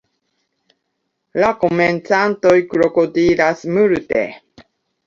[1.43, 4.27] La komencantoj krokodilas multe.